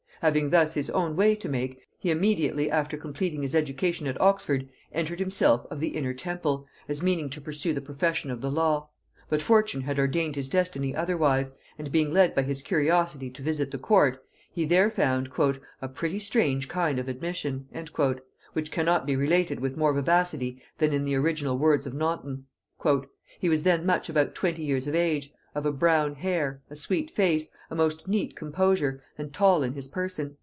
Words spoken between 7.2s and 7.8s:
to pursue